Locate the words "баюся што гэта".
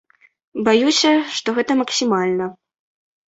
0.67-1.71